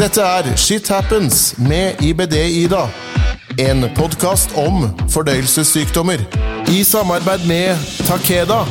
[0.00, 2.86] Dette er Shit Happens med IBD-Ida.
[3.60, 6.22] En podkast om fordøyelsessykdommer.
[6.72, 8.62] I samarbeid med Takeda.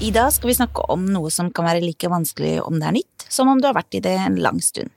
[0.00, 2.96] I dag skal vi snakke om noe som kan være like vanskelig om det er
[3.02, 4.88] nytt, som om du har vært i det en lang stund.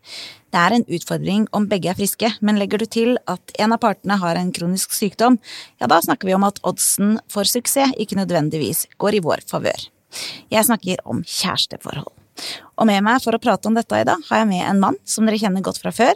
[0.55, 3.84] Det er en utfordring om begge er friske, men legger du til at en av
[3.84, 5.41] partene har en kronisk sykdom,
[5.84, 9.89] ja da snakker vi om at oddsen for suksess ikke nødvendigvis går i vår favør.
[10.48, 12.23] Jeg snakker om kjæresteforhold.
[12.80, 14.98] Og med meg for å prate om dette i dag, har jeg med en mann
[15.07, 16.16] som dere kjenner godt fra før,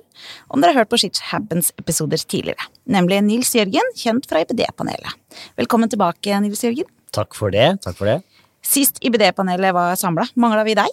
[0.49, 5.17] om dere har hørt på Shit Happens-episoder tidligere, nemlig Nils Jørgen, kjent fra IBD-panelet.
[5.59, 6.89] Velkommen tilbake, Nils Jørgen.
[7.16, 7.69] Takk for det.
[7.85, 8.19] Takk for det.
[8.66, 10.91] Sist IBD-panelet var samla, mangla vi deg.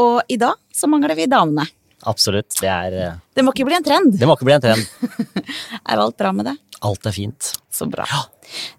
[0.00, 1.66] Og i dag så mangler vi damene.
[2.08, 2.54] Absolutt.
[2.60, 4.16] Det er eh, Det må ikke bli en trend.
[4.16, 4.84] Det må ikke bli en trend.
[5.90, 6.56] Er alt bra med det?
[6.86, 7.50] Alt er fint.
[7.70, 8.06] Så bra.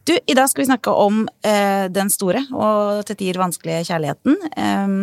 [0.04, 4.40] Du, i dag skal vi snakke om eh, den store og til tider vanskelige kjærligheten.
[4.58, 4.96] Um,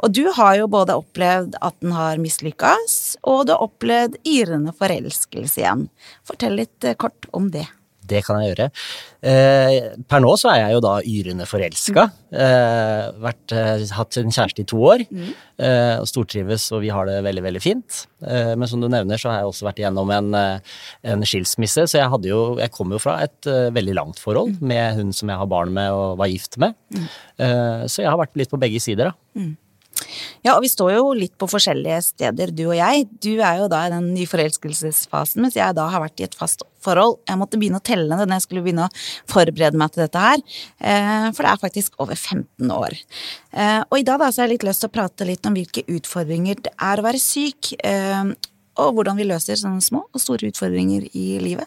[0.00, 2.96] og du har jo både opplevd at den har mislykkes,
[3.28, 5.86] og du har opplevd yrende forelskelse igjen.
[6.26, 7.66] Fortell litt eh, kort om det.
[8.10, 8.66] Det kan jeg gjøre.
[9.20, 9.76] Eh,
[10.10, 12.06] per nå så er jeg jo da yrende forelska.
[12.32, 15.04] Eh, eh, hatt en kjæreste i to år.
[15.60, 18.02] Eh, og stortrives, og vi har det veldig, veldig fint.
[18.24, 20.76] Eh, men som du nevner, så har jeg også vært igjennom en, eh,
[21.14, 21.86] en skilsmisse.
[21.90, 25.40] Så jeg, jo, jeg kom jo fra et veldig langt forhold med hun som jeg
[25.40, 26.78] har barn med og var gift med.
[27.38, 29.44] Eh, så jeg har vært litt på begge sider, da.
[30.44, 33.06] Ja, og vi står jo litt på forskjellige steder, du og jeg.
[33.20, 36.64] Du er jo da i den nyforelskelsesfasen, mens jeg da har vært i et fast
[36.84, 37.18] forhold.
[37.28, 38.94] Jeg måtte begynne å telle det når jeg skulle begynne å
[39.30, 40.44] forberede meg til dette her,
[40.80, 42.96] eh, for det er faktisk over 15 år.
[43.52, 45.54] Eh, Og i dag da så har jeg litt lyst til å prate litt om
[45.54, 48.24] hvilke utfordringer det er å være syk, eh,
[48.80, 51.66] og hvordan vi løser sånne små og store utfordringer i livet.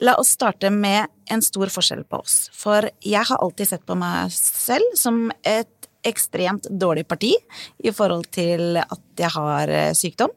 [0.00, 2.50] La oss starte med en stor forskjell på oss.
[2.54, 5.66] For jeg har alltid sett på meg selv som et
[6.06, 7.32] ekstremt dårlig parti
[7.82, 10.30] i forhold til at jeg har sykdom.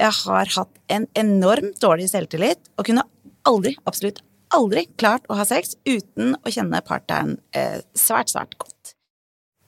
[0.00, 3.04] Jeg har hatt en enormt dårlig selvtillit og kunne
[3.48, 8.94] aldri, absolutt aldri klart å ha sex uten å kjenne partneren eh, svært, svært godt.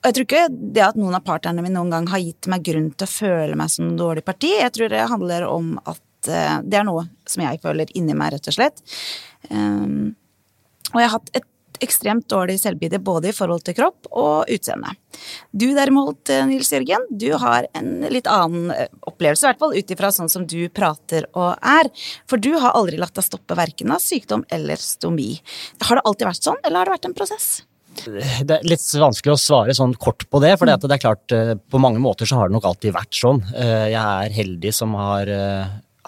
[0.05, 2.65] Og jeg tror ikke det at noen av partnerne mine noen gang har gitt meg
[2.67, 4.51] grunn til å føle meg som en dårlig parti.
[4.59, 8.35] Jeg tror det handler om at eh, det er noe som jeg føler inni meg,
[8.35, 8.83] rett og slett.
[9.49, 10.13] Um,
[10.93, 11.49] og jeg har hatt et
[11.83, 14.93] ekstremt dårlig selvbilde både i forhold til kropp og utseende.
[15.51, 19.75] Du derimot, eh, Nils Jørgen, du har en litt annen eh, opplevelse, i hvert fall
[19.75, 21.91] ut ifra sånn som du prater og er.
[22.29, 25.35] For du har aldri latt deg stoppe verken av sykdom eller stomi.
[25.87, 27.49] Har det alltid vært sånn, eller har det vært en prosess?
[27.95, 31.55] Det er litt vanskelig å svare sånn kort på det, for det er klart eh,
[31.55, 33.41] på mange måter så har det nok alltid vært sånn.
[33.55, 35.31] Jeg er heldig som har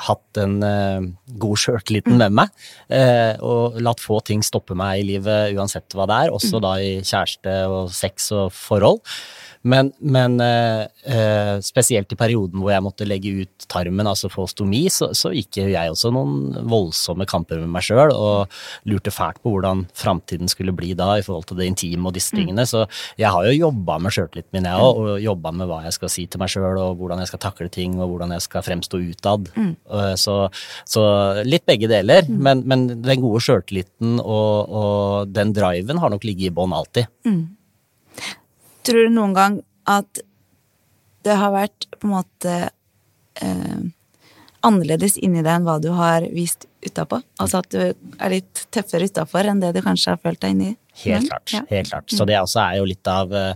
[0.05, 1.07] hatt en uh,
[1.41, 2.53] god sjøltilliten med meg,
[2.87, 6.77] Uh, og latt få ting stoppe meg i livet uansett hva det er, også da
[6.79, 9.01] i kjæreste og sex og forhold.
[9.67, 14.45] Men, men eh, eh, spesielt i perioden hvor jeg måtte legge ut tarmen, altså få
[14.49, 18.53] stomi, så, så gikk jeg også noen voldsomme kamper med meg sjøl og
[18.87, 22.35] lurte fælt på hvordan framtiden skulle bli da i forhold til det intime og disse
[22.35, 22.67] tingene.
[22.69, 22.85] Så
[23.19, 26.13] jeg har jo jobba med sjøltilliten min, jeg òg, og jobba med hva jeg skal
[26.13, 29.01] si til meg sjøl, og hvordan jeg skal takle ting, og hvordan jeg skal fremstå
[29.11, 29.51] utad.
[29.57, 29.73] Mm.
[30.19, 30.37] Så,
[30.87, 31.03] så
[31.47, 36.51] litt begge deler, men, men den gode sjøltilliten og, og den driven har nok ligget
[36.51, 37.09] i bånn alltid.
[38.87, 39.59] Tror du noen gang
[39.89, 40.21] at
[41.27, 42.53] det har vært på en måte
[43.43, 43.79] eh,
[44.63, 47.21] annerledes inni deg enn hva du har vist utapå?
[47.43, 50.73] Altså at du er litt tøffere utafor enn det du kanskje har følt deg inni?
[50.97, 51.51] Helt Mm, klart.
[51.53, 51.59] ja.
[51.69, 52.09] helt klart.
[52.09, 53.53] Så det også er jo litt av uh,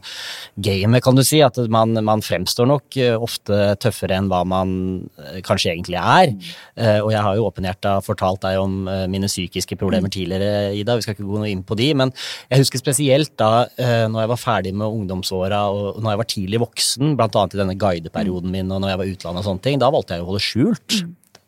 [0.62, 1.40] gamet, kan du si.
[1.42, 4.74] At man, man fremstår nok eh, ofte tøffere enn hva man
[5.18, 6.36] eh, kanskje egentlig er.
[6.78, 11.00] Eh, og jeg har jo åpenhjerta fortalt deg om eh, mine psykiske problemer tidligere, Ida.
[11.00, 12.13] Vi skal ikke gå noe inn på de, men
[12.52, 16.62] jeg husker spesielt da når jeg var ferdig med ungdomsåra og når jeg var tidlig
[16.62, 19.81] voksen, annet i denne guideperioden min og når jeg var i utlandet og sånne ting,
[19.81, 20.98] da valgte jeg å holde skjult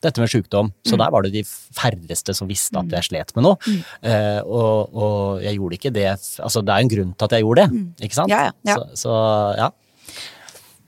[0.03, 0.71] dette med sykdom.
[0.87, 3.75] Så der var det de færreste som visste at jeg slet med noe.
[4.03, 7.45] Eh, og, og jeg gjorde ikke det Altså, det er en grunn til at jeg
[7.45, 8.31] gjorde det, ikke sant?
[8.31, 8.75] Ja, ja.
[8.75, 9.19] Så, så
[9.59, 9.69] ja,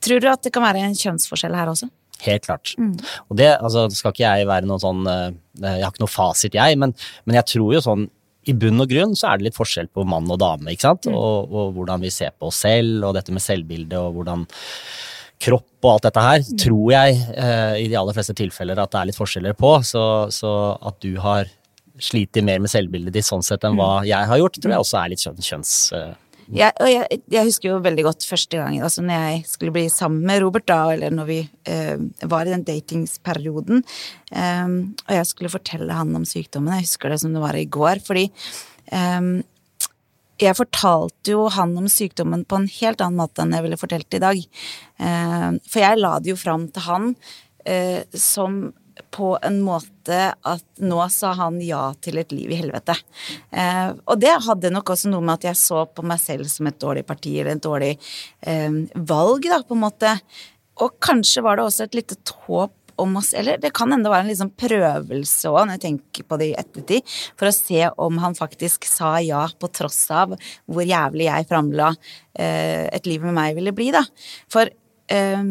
[0.06, 1.88] Tror du at det kan være en kjønnsforskjell her også?
[2.24, 2.72] helt klart.
[3.28, 6.54] Og det altså, skal ikke jeg være noen sånn eh, Jeg har ikke noe fasit,
[6.56, 6.94] jeg, men,
[7.28, 8.06] men jeg tror jo sånn
[8.46, 11.08] i bunn og grunn så er det litt forskjell på mann og dame, ikke sant?
[11.10, 14.44] Og, og hvordan vi ser på oss selv, og dette med selvbildet, og hvordan
[15.42, 19.00] kropp og alt dette her, tror jeg eh, i de aller fleste tilfeller at det
[19.00, 19.72] er litt forskjeller på.
[19.86, 20.02] Så,
[20.34, 21.50] så at du har
[22.02, 25.00] slitt mer med selvbildet ditt sånn sett enn hva jeg har gjort, tror jeg også
[25.00, 25.74] er litt kjønn, kjønns...
[25.96, 26.14] eh,
[26.46, 29.86] Jeg, og jeg, jeg husker jo veldig godt første gang altså når jeg skulle bli
[29.90, 31.38] sammen med Robert, da, eller når vi
[31.72, 31.96] eh,
[32.30, 33.82] var i den datingsperioden,
[34.30, 34.76] eh,
[35.08, 36.76] og jeg skulle fortelle han om sykdommen.
[36.78, 38.28] Jeg husker det som det var i går, fordi
[38.92, 39.20] eh,
[40.42, 44.16] jeg fortalte jo han om sykdommen på en helt annen måte enn jeg ville fortalt
[44.16, 44.40] i dag.
[45.00, 47.14] Eh, for jeg la det jo fram til han
[47.64, 48.66] eh, som
[49.12, 52.96] på en måte at nå sa han ja til et liv i helvete.
[53.52, 56.68] Eh, og det hadde nok også noe med at jeg så på meg selv som
[56.68, 57.94] et dårlig parti eller et dårlig
[58.94, 60.16] valg, da, på en måte.
[60.84, 64.26] Og kanskje var det også et lite håp om oss, eller det kan hende være
[64.26, 68.20] en liksom prøvelse òg, når jeg tenker på det i ettertid, for å se om
[68.22, 70.34] han faktisk sa ja på tross av
[70.66, 74.04] hvor jævlig jeg framla eh, et liv med meg ville bli, da.
[74.52, 75.46] For eh,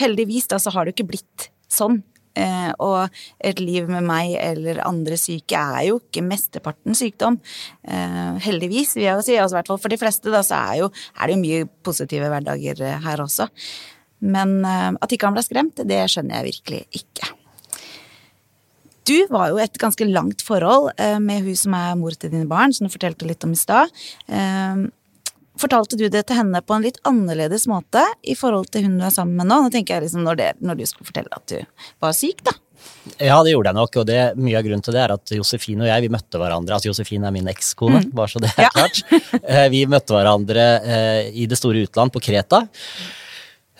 [0.00, 2.02] heldigvis da så har det jo ikke blitt sånn.
[2.32, 3.12] Eh, og
[3.44, 7.38] et liv med meg eller andre syke er jo ikke mesteparten sykdom.
[7.84, 9.36] Eh, heldigvis, vil jeg jo si.
[9.40, 13.02] Altså, for de fleste da, så er, jo, er det jo mye positive hverdager eh,
[13.04, 13.50] her også.
[14.22, 17.32] Men eh, at ikke han ble skremt, det skjønner jeg virkelig ikke.
[19.08, 22.46] Du var jo et ganske langt forhold eh, med hun som er mor til dine
[22.50, 23.90] barn, som du fortalte litt om i stad.
[24.30, 24.84] Eh,
[25.58, 29.06] fortalte du det til henne på en litt annerledes måte i forhold til hun du
[29.08, 29.58] er sammen med nå?
[29.64, 31.58] Nå tenker jeg liksom når, det, når du skulle fortelle at du
[32.02, 32.54] var syk, da.
[33.18, 35.84] Ja, det gjorde jeg nok, og det, mye av grunnen til det er at Josefine
[35.84, 36.78] og jeg vi møtte hverandre.
[36.78, 38.14] altså Josefine er min ekskone, mm.
[38.18, 38.70] bare så det er ja.
[38.74, 39.02] klart.
[39.74, 40.66] Vi møtte hverandre
[41.30, 42.64] i det store utland, på Kreta.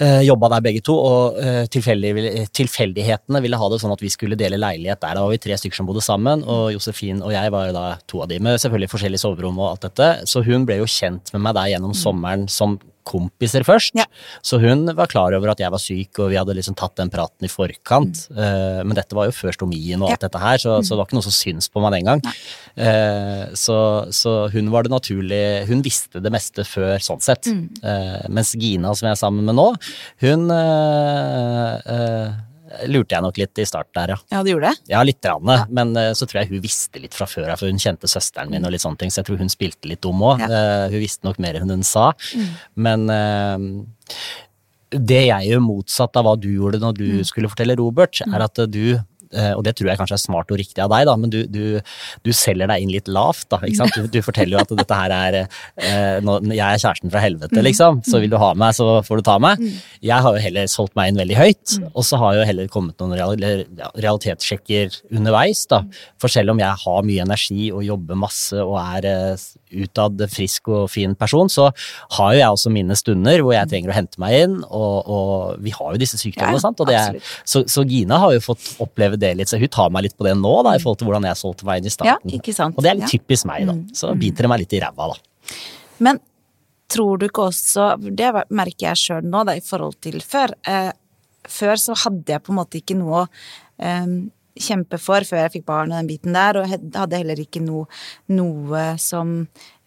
[0.00, 4.08] Uh, Jobba der begge to, og uh, tilfeldig, tilfeldighetene ville ha det sånn at vi
[4.12, 5.18] skulle dele leilighet der.
[5.18, 8.22] Da var vi tre stykker som bodde sammen, og Josefin og jeg var da to
[8.24, 10.08] av de med selvfølgelig forskjellige soverom og alt dette.
[10.32, 13.96] Så hun ble jo kjent med meg der gjennom sommeren som kompiser først.
[13.98, 14.06] Ja.
[14.44, 17.12] Så hun var klar over at jeg var syk, og vi hadde liksom tatt den
[17.12, 18.26] praten i forkant.
[18.30, 18.38] Mm.
[18.38, 20.28] Uh, men dette var jo før stomien og alt ja.
[20.28, 20.86] dette her, så, mm.
[20.86, 22.24] så, det var ikke noe som syns på meg den gang.
[22.76, 23.78] Uh, så,
[24.14, 27.50] så, hun var det naturlig Hun visste det meste før, sånn sett.
[27.50, 27.66] Mm.
[27.82, 29.68] Uh, mens Gina, som jeg er sammen med nå,
[30.22, 30.48] hun
[32.90, 34.18] lurte jeg nok litt i starten der, ja.
[34.34, 34.92] Ja, du gjorde det?
[34.92, 35.20] Ja, litt.
[35.26, 35.66] Rann, ja.
[35.70, 38.52] Men uh, så tror jeg hun visste litt fra før av, for hun kjente søsteren
[38.52, 40.42] min og litt sånne ting, så jeg tror hun spilte litt dum òg.
[40.44, 40.48] Ja.
[40.48, 42.10] Uh, hun visste nok mer enn hun sa.
[42.32, 42.50] Mm.
[42.88, 44.18] Men uh,
[44.92, 47.24] det jeg gjør motsatt av hva du gjorde når du mm.
[47.28, 49.00] skulle fortelle Robert, er at du Eh,
[49.56, 51.80] og det tror jeg kanskje er smart og riktig av deg, da, men du, du,
[52.26, 53.48] du selger deg inn litt lavt.
[53.52, 53.60] da?
[53.62, 57.64] Du, du forteller jo at dette her er eh, Jeg er kjæresten fra helvete, mm.
[57.68, 58.02] liksom.
[58.06, 59.60] Så vil du ha meg, så får du ta meg.
[59.62, 59.80] Mm.
[60.08, 61.88] Jeg har jo heller solgt meg inn veldig høyt, mm.
[61.92, 63.16] og så har jo heller kommet noen
[63.96, 65.64] realitetssjekker underveis.
[65.70, 65.82] da,
[66.22, 69.48] For selv om jeg har mye energi og jobber masse og er eh,
[69.82, 71.70] utad frisk og fin person, så
[72.18, 75.62] har jo jeg også mine stunder hvor jeg trenger å hente meg inn, og, og
[75.62, 76.58] vi har jo disse sykdommene.
[76.58, 76.82] Ja, sant?
[76.92, 77.18] Er,
[77.48, 80.26] så, så, Gina har jo fått oppleve det litt, så hun tar meg litt på
[80.26, 82.32] det nå, da, i forhold til hvordan jeg solgte meg inn i starten.
[82.32, 82.76] Ja, ikke sant?
[82.76, 83.78] Og det er litt typisk meg, da.
[83.78, 83.86] Mm.
[83.96, 85.56] Så biter det meg litt i ræva, da.
[86.02, 86.20] Men
[86.92, 90.92] tror du ikke også, det merker jeg sjøl nå, da, i forhold til før eh,
[91.50, 93.24] Før så hadde jeg på en måte ikke noe
[93.82, 94.10] eh,
[94.60, 97.86] kjempe for før jeg fikk barn og den biten der, og hadde heller ikke noe,
[98.32, 99.34] noe som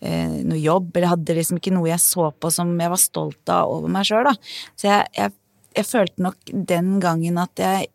[0.01, 3.53] eh, noe jobb, eller hadde liksom ikke noe jeg så på som jeg var stolt
[3.53, 4.35] av over meg sjøl, da.
[4.75, 5.35] Så jeg, jeg,
[5.77, 7.91] jeg, følte nok den gangen at jeg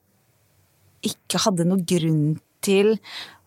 [1.06, 2.96] ikke hadde noe grunn til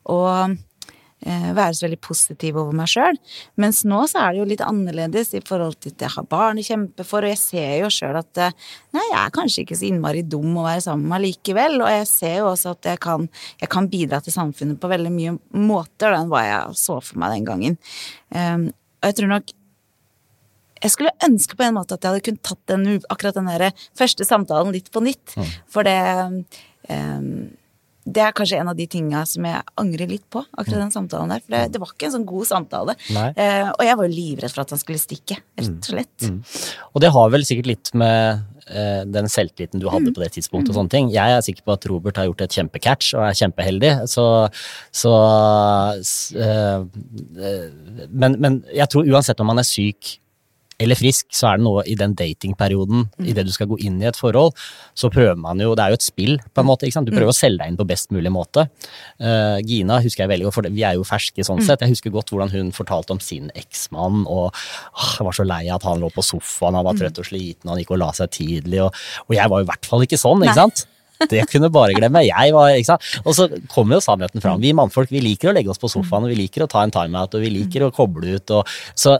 [0.09, 0.19] å
[0.49, 3.17] eh, være så veldig positiv over meg sjøl.
[3.61, 6.59] Mens nå så er det jo litt annerledes i forhold til at jeg har barn
[6.59, 8.55] å kjempe for, og jeg ser jo sjøl at eh,
[8.95, 11.79] nei, jeg er kanskje ikke så innmari dum å være sammen med likevel.
[11.81, 13.27] Og jeg ser jo også at jeg kan,
[13.61, 17.37] jeg kan bidra til samfunnet på veldig mye måter enn hva jeg så for meg
[17.37, 17.81] den gangen.
[18.33, 18.71] Um,
[19.03, 19.59] og jeg tror nok
[20.83, 23.83] jeg skulle ønske på en måte at jeg hadde kunnet tatt den, akkurat den der
[23.97, 25.35] første samtalen litt på nytt.
[25.39, 25.51] Mm.
[25.71, 25.99] For det
[26.91, 27.27] um,
[28.03, 31.31] det er kanskje en av de tinga som jeg angrer litt på, akkurat den samtalen
[31.31, 31.43] der.
[31.43, 32.95] For det, det var ikke en sånn god samtale.
[33.15, 36.25] Eh, og jeg var jo livredd for at han skulle stikke, rett og slett.
[36.25, 36.41] Mm.
[36.41, 36.65] Mm.
[36.91, 40.17] Og det har vel sikkert litt med eh, den selvtilliten du hadde mm.
[40.17, 41.13] på det tidspunktet og sånne ting.
[41.15, 44.27] Jeg er sikker på at Robert har gjort et kjempecatch og er kjempeheldig, så,
[44.91, 45.13] så
[46.43, 46.83] eh,
[48.11, 50.17] men, men jeg tror uansett om man er syk
[50.83, 53.27] eller frisk, så er det noe i den datingperioden, mm.
[53.31, 54.53] idet du skal gå inn i et forhold,
[54.97, 56.87] så prøver man jo Det er jo et spill, på en måte.
[56.87, 57.09] ikke sant?
[57.09, 57.33] Du prøver mm.
[57.33, 58.67] å selge deg inn på best mulig måte.
[59.21, 61.67] Uh, Gina husker jeg veldig godt, for vi er jo ferske sånn mm.
[61.67, 61.85] sett.
[61.85, 65.63] Jeg husker godt hvordan hun fortalte om sin eksmann, og åh, jeg var så lei
[65.69, 68.13] av at han lå på sofaen, han var trøtt og sliten, han gikk og la
[68.15, 70.87] seg tidlig, og, og jeg var jo i hvert fall ikke sånn, ikke sant?
[71.29, 72.23] Det kunne bare glemme.
[72.33, 73.11] Jeg var, ikke sant?
[73.23, 74.61] Og så kommer jo sannheten fram.
[74.63, 76.93] Vi mannfolk vi liker å legge oss på sofaen, og vi liker å ta en
[76.93, 78.55] timeout, og vi liker å koble ut.
[78.57, 79.17] Og, så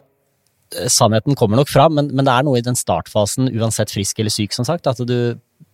[0.92, 4.34] sannheten kommer nok fram, men, men, det er noe i den startfasen, uansett frisk eller
[4.34, 5.18] syk, som sagt, at du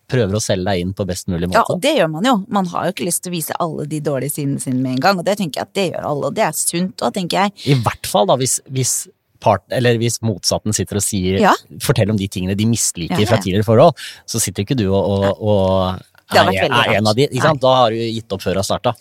[0.09, 1.61] prøver å selge deg inn på best mulig måte.
[1.61, 2.35] Ja, og det gjør man jo.
[2.49, 5.05] Man har jo ikke lyst til å vise alle de dårlige sidene sine med en
[5.05, 7.45] gang, og det tenker jeg at det gjør alle, og det er sunt òg, tenker
[7.45, 7.55] jeg.
[7.75, 8.95] I hvert fall da, hvis, hvis
[9.43, 11.53] part, eller hvis motsatten sitter og sier ja.
[11.83, 13.29] forteller om de tingene de misliker ja, ja.
[13.29, 17.25] fra tidligere forhold, så sitter ikke du og, og, og er, er en av de?
[17.33, 18.95] Da har du gitt opp før du har starta.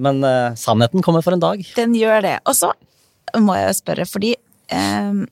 [0.00, 1.64] Men uh, sannheten kommer for en dag.
[1.76, 2.36] Den gjør det.
[2.48, 2.72] Og så
[3.36, 4.32] må jeg spørre, fordi
[4.74, 5.26] eh,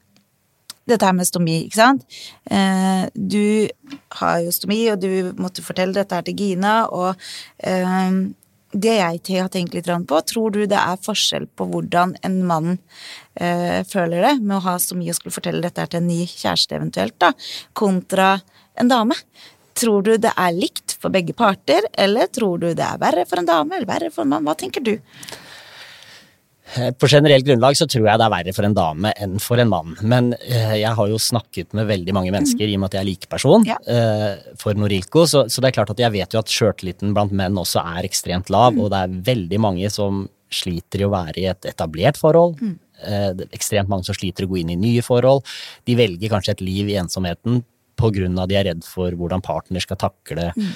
[0.87, 2.19] dette her med stomi, ikke sant.
[2.51, 3.69] Eh, du
[4.21, 7.17] har jo stomi, og du måtte fortelle dette her til Gina, og
[7.59, 8.21] eh,
[8.77, 12.77] det jeg har tenkt litt på, tror du det er forskjell på hvordan en mann
[13.35, 16.23] eh, føler det med å ha stomi og skulle fortelle dette her til en ny
[16.29, 17.33] kjæreste eventuelt, da,
[17.73, 18.37] kontra
[18.77, 19.17] en dame?
[19.77, 23.43] Tror du det er likt for begge parter, eller tror du det er verre for
[23.43, 24.47] en dame eller verre for en mann?
[24.47, 24.95] Hva tenker du?
[26.75, 29.63] Eh, på generelt grunnlag så tror jeg det er verre for en dame enn for
[29.63, 29.95] en mann.
[30.03, 32.73] Men eh, jeg har jo snakket med veldig mange mennesker mm.
[32.73, 33.77] i og med at jeg er likeperson ja.
[33.87, 35.27] eh, for Norilco.
[35.31, 38.09] Så, så, det er klart at jeg vet jo at sjøltilliten blant menn også er
[38.09, 38.83] ekstremt lav, mm.
[38.83, 42.59] og det er veldig mange som sliter i å være i et etablert forhold.
[42.63, 42.77] Mm.
[43.53, 45.43] Ekstremt mange som sliter å gå inn i nye forhold.
[45.87, 47.65] De velger kanskje et liv i ensomheten
[47.97, 48.47] pga.
[48.47, 50.73] de er redd for hvordan partner skal takle mm.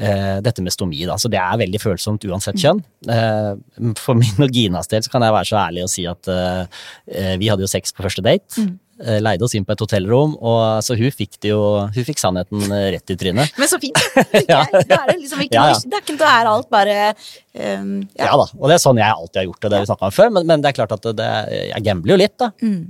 [0.00, 1.02] Uh, dette med stomi.
[1.08, 1.18] Da.
[1.20, 2.80] Så det er veldig følsomt uansett kjønn.
[3.12, 3.52] Eh,
[3.98, 7.34] for min og Ginas del så kan jeg være så ærlig og si at eh,
[7.40, 8.62] vi hadde jo sex på første date.
[8.62, 8.78] Mm.
[9.24, 12.60] Leide oss inn på et hotellrom, og så hun fikk, det jo, hun fikk sannheten
[12.70, 13.56] rett i trynet.
[13.58, 13.98] Men så fint!
[14.52, 14.60] ja.
[14.70, 15.80] Da er det liksom ikke ja, ja.
[15.82, 18.28] Det er ikke da er alt bare um, ja.
[18.28, 18.36] ja.
[18.38, 20.30] da, og det er sånn jeg alltid har gjort det, det vi snakka om før,
[20.36, 21.30] men, men, det er klart at det,
[21.72, 22.52] jeg gambler jo litt, da.
[22.62, 22.82] Mm.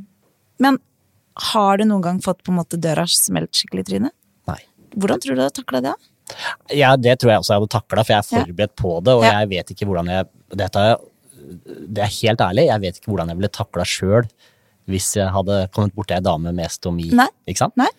[0.66, 0.80] Men
[1.52, 4.16] har du noen gang fått på en måte døra smelt skikkelig i trynet?
[4.50, 4.61] Nei.
[4.99, 5.94] Hvordan tror du du har takla det?
[6.74, 9.16] Ja, Det tror jeg også jeg hadde takla, for jeg er forberedt på det.
[9.18, 10.28] Og jeg vet ikke hvordan jeg
[10.62, 10.84] dette,
[11.86, 14.28] Det er helt ærlig, jeg vet ikke hvordan jeg ville takla sjøl
[14.90, 17.10] hvis jeg hadde kommet borti ei dame med stomi.
[17.14, 17.28] Nei.
[17.46, 17.76] Ikke sant?
[17.78, 17.90] Nei.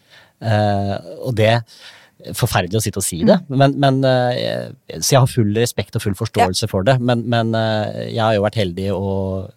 [0.43, 0.97] Uh,
[1.29, 1.55] og det
[2.37, 3.55] Forferdelig å sitte og si det, mm.
[3.59, 6.69] men, men uh, så jeg har full respekt og full forståelse ja.
[6.71, 6.93] for det.
[7.03, 9.49] Men, men uh, jeg har jo vært heldig og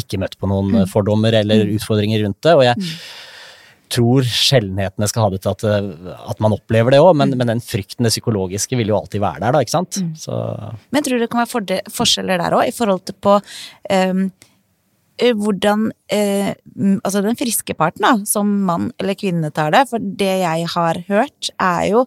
[0.00, 0.86] ikke møtt på noen mm.
[0.88, 1.74] fordommer eller mm.
[1.76, 2.54] utfordringer rundt det.
[2.56, 2.92] og jeg.
[3.90, 5.64] Tror sjeldenhetene skal ha det til at,
[6.32, 7.40] at man opplever det òg, men, mm.
[7.40, 10.00] men, den frykten, det psykologiske, vil jo alltid være der, da, ikke sant.
[10.02, 10.12] Mm.
[10.18, 10.36] Så.
[10.94, 14.28] Men tror du det kan være forskjeller der òg, i forhold til på um,
[15.20, 16.52] hvordan eh,
[17.04, 19.82] Altså den friske parten, da, som mann eller kvinne tar det.
[19.90, 22.04] For det jeg har hørt, er jo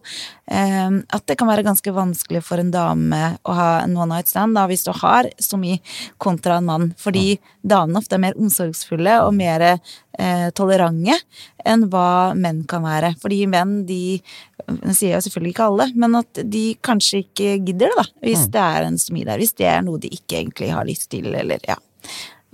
[0.50, 4.30] eh, at det kan være ganske vanskelig for en dame å ha en one night
[4.30, 5.78] stand da, hvis du har så mye
[6.18, 6.88] kontra en mann.
[6.98, 11.20] Fordi damene ofte er mer omsorgsfulle og mer eh, tolerante
[11.64, 13.14] enn hva menn kan være.
[13.22, 14.20] Fordi menn, de
[14.64, 18.04] Det sier jeg selvfølgelig ikke alle, men at de kanskje ikke gidder det, da.
[18.24, 18.52] Hvis mm.
[18.54, 19.40] det er en stomi der.
[19.42, 21.76] Hvis det er noe de ikke egentlig har lyst til, eller ja.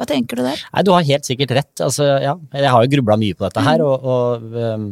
[0.00, 0.62] Hva tenker du der?
[0.72, 1.74] Nei, Du har helt sikkert rett.
[1.84, 3.84] Altså, ja, jeg har jo grubla mye på dette her.
[3.84, 4.86] Og, og um,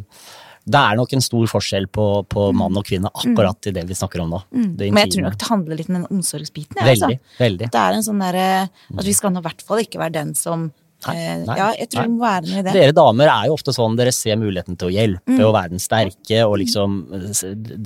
[0.69, 2.59] det er nok en stor forskjell på, på mm.
[2.61, 4.43] mann og kvinne akkurat i det vi snakker om nå.
[4.53, 4.69] Mm.
[4.83, 6.77] Men jeg tror nok det handler litt om den omsorgsbiten.
[6.77, 7.39] Ja, veldig, altså.
[7.41, 7.71] veldig.
[7.73, 10.35] Det er en sånn derre At vi skal nå i hvert fall ikke være den
[10.39, 10.69] som
[11.07, 12.11] Nei, eh, nei, ja, jeg tror nei.
[12.11, 12.73] må være noe i det.
[12.75, 15.43] Dere damer er jo ofte sånn dere ser muligheten til å hjelpe mm.
[15.47, 16.97] og være den sterke, og liksom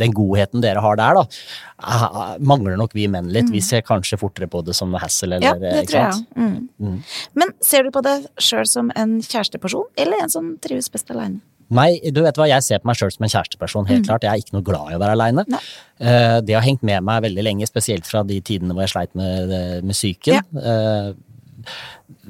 [0.00, 3.50] den godheten dere har der, da, mangler nok vi menn litt.
[3.50, 3.57] Mm.
[3.59, 6.26] Vi ser kanskje fortere på det som hassle eller Ja, det tror jeg.
[6.40, 6.69] Mm.
[6.81, 6.99] mm.
[7.37, 11.42] Men ser du på det sjøl som en kjæresteperson, eller en som trives best aleine?
[11.73, 14.09] Nei, du vet hva, jeg ser på meg sjøl som en kjæresteperson, helt mm.
[14.09, 14.25] klart.
[14.25, 15.45] Jeg er ikke noe glad i å være aleine.
[16.00, 19.12] Uh, det har hengt med meg veldig lenge, spesielt fra de tidene hvor jeg sleit
[19.19, 19.52] med,
[19.85, 20.40] med psyken.
[20.57, 20.73] Ja.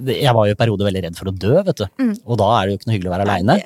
[0.07, 1.85] Jeg var jo i perioder veldig redd for å dø, vet du.
[2.01, 2.13] Mm.
[2.25, 3.57] Og da er det jo ikke noe hyggelig å være aleine.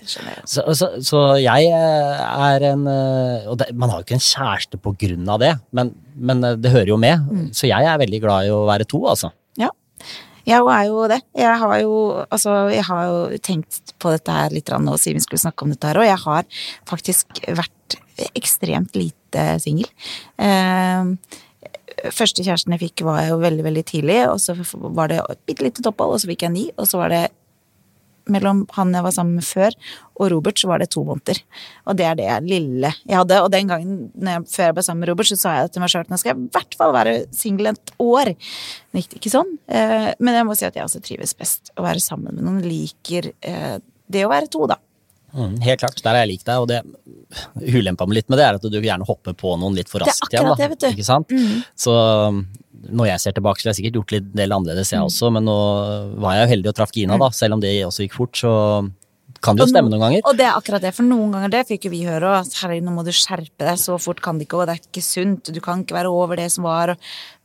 [0.45, 4.27] Så, så, så, jeg eh, er en eh, Og det, man har jo ikke en
[4.27, 7.27] kjæreste på grunn av det, men, men eh, det hører jo med.
[7.27, 7.49] Mm.
[7.57, 9.33] Så jeg er veldig glad i å være to, altså.
[9.61, 9.71] Ja.
[10.47, 11.21] Jeg er jo det.
[11.35, 11.95] Jeg har jo,
[12.31, 15.73] altså, jeg har jo tenkt på dette her litt nå siden vi skulle snakke om
[15.75, 17.99] dette her, og jeg har faktisk vært
[18.37, 19.89] ekstremt lite singel.
[20.41, 21.13] Eh,
[22.13, 24.57] første kjæresten jeg fikk, var jo veldig, veldig tidlig, og så
[24.97, 27.25] var det et bitte lite opphold, og så fikk jeg ni, og så var det
[28.33, 29.75] mellom han jeg var sammen med før,
[30.17, 31.39] og Robert, så var det to måneder.
[31.87, 33.41] Og det er det lille jeg hadde.
[33.45, 35.93] Og den gangen jeg, før jeg ble sammen med Robert, så sa jeg til meg
[35.93, 38.33] sjøl at nå skal jeg i hvert fall være singel et år.
[38.35, 39.53] Det gikk ikke sånn.
[39.69, 42.65] Eh, men jeg må si at jeg også trives best å være sammen med noen.
[42.67, 43.77] Liker eh,
[44.11, 44.81] det å være to, da.
[45.37, 46.63] Mm, helt klart, der er jeg lik deg.
[46.65, 46.83] Og det
[47.77, 50.33] ulempa med litt med det, er at du gjerne hopper på noen litt for raskt
[50.33, 50.53] igjen.
[50.57, 50.89] Det, vet du.
[50.95, 51.33] Ikke sant?
[51.33, 51.65] Mm.
[51.77, 51.97] Så
[52.87, 55.09] når jeg ser tilbake, så har jeg sikkert gjort litt del annerledes, jeg mm.
[55.11, 55.33] også.
[55.37, 55.59] Men nå
[56.23, 57.29] var jeg jo heldig og traff Gina, da.
[57.33, 57.37] Mm.
[57.41, 58.55] Selv om det også gikk fort, så
[59.45, 60.25] kan det jo stemme noen ganger.
[60.31, 62.39] Og det er akkurat det, for noen ganger det fikk jo vi høre.
[62.41, 64.89] at herregud, nå må du skjerpe deg, så fort kan det ikke, og det er
[64.89, 65.53] ikke sunt.
[65.53, 66.97] Du kan ikke være over det som var.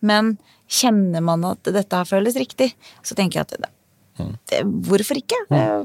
[0.05, 0.35] Men
[0.71, 2.71] kjenner man at dette føles riktig,
[3.03, 3.71] så tenker jeg at
[4.19, 5.37] det, hvorfor ikke?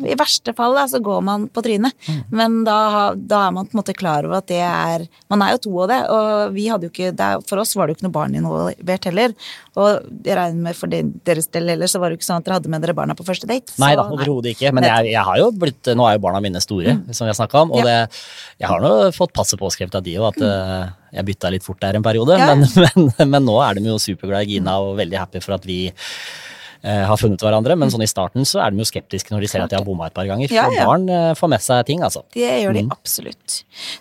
[0.07, 1.95] I verste fall da, så går man på trynet.
[2.35, 5.55] Men da, da, er man på en måte klar over at det er Man er
[5.55, 7.99] jo to av det, og vi hadde jo ikke det, For oss var det jo
[7.99, 9.37] ikke noe barn involvert heller.
[9.77, 12.49] Og jeg regner med for deres del heller, så var det jo ikke sånn at
[12.49, 13.75] dere hadde med dere barna på første date.
[13.83, 14.73] Nei da, overhodet ikke.
[14.77, 17.17] Men jeg, jeg, har jo blitt Nå er jo barna mine store, mm.
[17.17, 17.75] som vi har snakka om.
[17.77, 18.03] Og ja.
[18.07, 18.23] det,
[18.63, 20.55] jeg har nå fått passet påskrevet av de òg, at mm.
[20.57, 22.37] Eh, jeg bytta litt fort der en periode.
[22.41, 22.53] Ja.
[22.53, 25.67] Men, men, men, nå er de jo superglade i Gina og veldig happy for at
[25.69, 25.97] vi eh,
[26.83, 29.65] har funnet hverandre, men sånn i starten så er de jo skeptiske når de ser
[29.65, 30.49] at de har bomma et par ganger.
[30.51, 30.87] For Ja, ja.
[30.87, 32.23] barn eh, får med seg ting, altså.
[32.35, 33.59] Det gjør de absolutt.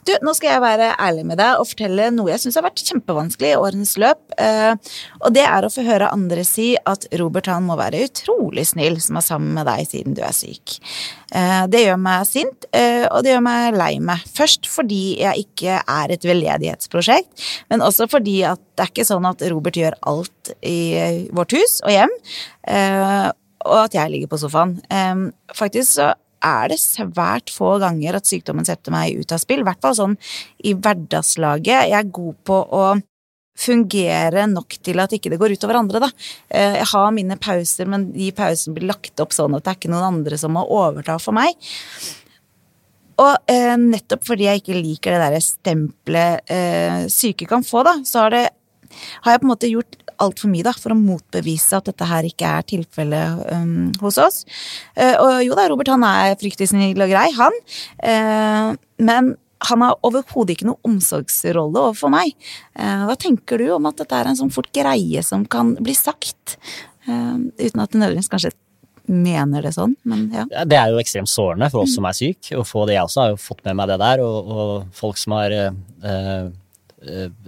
[0.07, 2.83] Du, nå skal jeg være ærlig med deg og fortelle noe jeg syns har vært
[2.85, 4.21] kjempevanskelig i årens løp.
[4.41, 4.73] Eh,
[5.21, 8.99] og det er å få høre andre si at Robert han må være utrolig snill
[9.03, 10.79] som er sammen med deg siden du er syk.
[11.33, 14.25] Eh, det gjør meg sint, eh, og det gjør meg lei meg.
[14.37, 19.25] Først fordi jeg ikke er et veldedighetsprosjekt, men også fordi at det er ikke sånn
[19.29, 22.13] at Robert gjør alt i vårt hus og hjem,
[22.67, 23.31] eh,
[23.65, 24.77] og at jeg ligger på sofaen.
[25.57, 26.11] Faktisk så
[26.45, 29.95] er det svært få ganger at sykdommen setter meg ut av spill, i hvert fall
[29.97, 30.13] sånn
[30.61, 31.89] i hverdagslaget.
[31.89, 32.83] Jeg er god på å
[33.55, 36.09] fungere nok til at ikke det går utover andre, da.
[36.49, 39.79] Eh, Jeg har mine pauser, men de pausene blir lagt opp sånn at det er
[39.79, 41.55] ikke noen andre som må overta for meg.
[43.23, 47.95] Og eh, nettopp fordi jeg ikke liker det derre stempelet eh, syke kan få, da,
[48.03, 48.49] så har, det,
[49.23, 52.27] har jeg på en måte gjort altfor mye da, for å motbevise at dette her
[52.27, 54.43] ikke er tilfellet um, hos oss.
[54.95, 57.57] Eh, og jo da, Robert han er fryktelig snill og grei, han.
[57.99, 58.69] Eh,
[59.03, 59.33] men
[59.69, 62.35] han har overhodet ikke noe omsorgsrolle overfor meg.
[62.77, 65.95] Eh, hva tenker du om at dette er en sånn fort greie som kan bli
[65.97, 66.57] sagt?
[67.07, 68.55] Eh, uten at det nødvendigvis kanskje
[69.05, 70.45] mener det sånn, men ja.
[70.65, 72.95] Det er jo ekstremt sårende for oss som er syke, å få det.
[72.97, 75.75] Jeg også har jo fått med meg det der, og, og folk som har eh,
[76.01, 76.47] eh,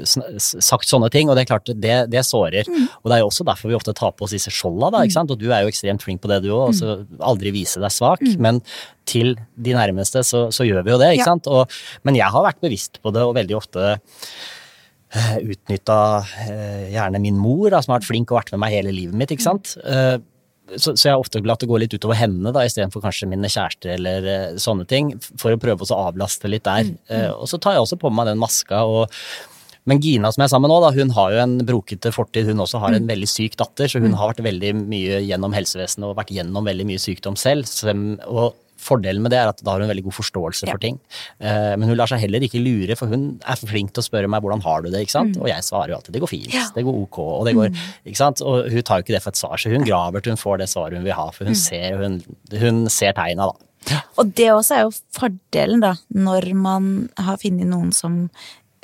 [0.08, 2.68] sagt sånne ting, og det er klart, det, det sårer.
[3.02, 5.18] Og det er jo også derfor vi ofte tar på oss disse skjolda, da, ikke
[5.18, 5.32] sant?
[5.34, 8.22] og du er jo ekstremt flink på det du òg, altså aldri vise deg svak,
[8.44, 8.62] men
[9.08, 11.32] til de nærmeste så, så gjør vi jo det, ikke Ja.
[11.34, 11.48] sant.
[11.48, 11.72] Og,
[12.08, 13.92] men jeg har vært bevisst på det, og veldig ofte
[15.48, 15.98] utnytta
[16.50, 19.16] eh, gjerne min mor, da, som har vært flink og vært med meg hele livet
[19.18, 19.32] mitt.
[19.34, 19.78] ikke sant?
[19.88, 20.18] Eh,
[20.76, 23.50] så, så jeg har ofte latt det gå litt utover henne, da, istedenfor kanskje mine
[23.52, 26.92] kjærester eller uh, sånne ting, for å prøve å avlaste litt der.
[27.08, 28.84] Eh, og så tar jeg også på meg den maska.
[28.84, 29.14] og
[29.88, 32.50] men Gina som jeg er sammen med nå, da, hun har jo en brokete fortid.
[32.50, 36.10] Hun også har en veldig syk datter, så hun har vært veldig mye gjennom helsevesenet
[36.10, 37.70] og vært gjennom veldig mye sykdom selv.
[37.72, 37.96] så
[38.28, 40.72] og Fordelen med det er at da har hun veldig god forståelse Ja.
[40.74, 41.00] for ting.
[41.44, 44.08] Uh, men hun lar seg heller ikke lure, for hun er for flink til å
[44.08, 45.04] spørre meg hvordan har du det.
[45.06, 45.38] ikke sant?
[45.42, 46.66] Og jeg svarer jo alltid det går fint, Ja.
[46.76, 47.20] det går ok.
[47.20, 47.70] Og det går,
[48.08, 48.42] ikke sant?
[48.48, 50.58] Og hun tar jo ikke det for et svar, så hun graver til hun får
[50.64, 51.30] det svaret hun vil ha.
[51.36, 52.22] For hun ser, hun,
[52.58, 54.02] hun ser tegna, da.
[54.20, 58.30] Og det også er jo fordelen, da, når man har funnet noen som,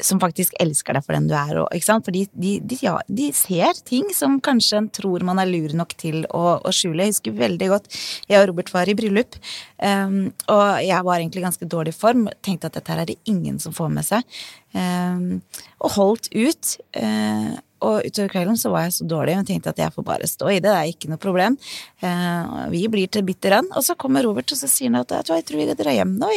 [0.01, 1.58] som faktisk elsker deg for den du er.
[1.62, 2.08] Og, ikke sant?
[2.08, 5.95] For de, de, ja, de ser ting som kanskje en tror man er lur nok
[5.99, 7.06] til å, å skjule.
[7.06, 7.91] Jeg husker veldig godt
[8.29, 9.36] jeg og Robert var i bryllup,
[9.84, 12.25] um, og jeg var egentlig i ganske dårlig form.
[12.45, 14.39] Tenkte at dette her er det ingen som får med seg.
[14.73, 15.43] Um,
[15.84, 16.75] og holdt ut.
[16.97, 17.53] Uh,
[17.84, 20.53] og utover kvelden så var jeg så dårlig og tenkte at jeg får bare stå
[20.53, 21.58] i det, det er ikke noe problem.
[21.99, 23.73] Uh, vi blir til bitter end.
[23.75, 25.77] Og så kommer Robert og så sier han at «Vet du hva, jeg tror vi
[25.84, 26.32] drar hjem nå.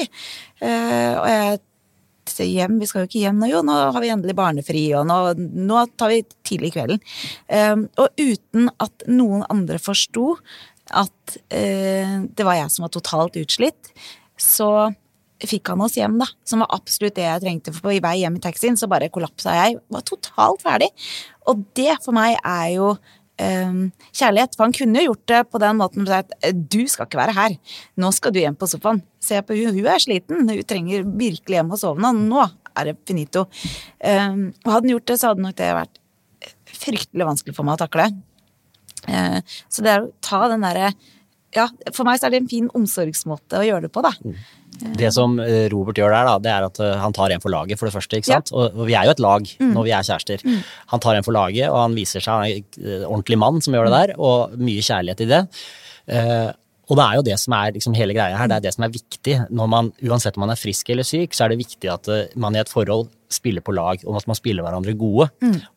[0.66, 1.60] Eh, og jeg
[2.32, 5.06] sier hjem, vi skal jo ikke hjem nå, jo, nå har vi endelig barnefri, og
[5.08, 7.02] nå, nå tar vi tidlig kvelden.
[7.50, 10.34] Um, og uten at noen andre forsto
[10.96, 13.92] at uh, det var jeg som var totalt utslitt,
[14.40, 14.70] så
[15.44, 16.28] fikk han oss hjem, da.
[16.48, 17.74] Som var absolutt det jeg trengte.
[17.74, 19.78] For på vei hjem i taxien så bare kollapsa jeg.
[19.92, 20.88] Var totalt ferdig.
[21.50, 24.54] Og det for meg er jo eh, kjærlighet.
[24.56, 27.56] For han kunne jo gjort det på den måten at du skal ikke være her.
[28.00, 29.02] Nå skal du hjem på sofaen.
[29.20, 30.46] Se på hun, hun er sliten.
[30.48, 32.14] Hun trenger virkelig hjem og sove nå.
[32.16, 32.46] Nå
[32.76, 33.46] er det finito.
[34.00, 36.00] Eh, og hadde han gjort det, så hadde nok det vært
[36.76, 38.10] fryktelig vanskelig for meg å takle.
[39.08, 39.38] Eh,
[39.72, 40.94] så det er å ta den derre
[41.54, 44.10] Ja, for meg så er det en fin omsorgsmåte å gjøre det på, da.
[44.96, 47.52] Det som eh, Robert gjør der, da, det er at eh, han tar en for
[47.52, 48.18] laget, for det første.
[48.20, 48.52] ikke sant?
[48.52, 48.68] Ja.
[48.68, 50.44] og vi er jo et lag når vi er kjærester.
[50.92, 53.90] Han tar en for laget, og han viser seg en eh, ordentlig mann som gjør
[53.90, 55.42] det der, og mye kjærlighet i det.
[56.86, 58.84] Og det er jo det som er liksom hele greia her, det er det som
[58.86, 59.36] er viktig.
[59.50, 62.28] Når man, uansett om man er frisk eller syk, så er det viktig at eh,
[62.38, 65.26] man i et forhold spiller på lag, og at man spiller hverandre gode.